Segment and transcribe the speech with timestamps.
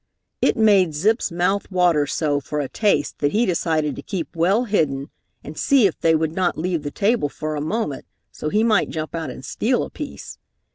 [0.41, 4.63] It made Zip's mouth water so for a taste that he decided to keep well
[4.63, 5.11] hidden
[5.43, 8.89] and see if they would not leave the table for a moment so he might
[8.89, 10.39] jump out and steal a piece.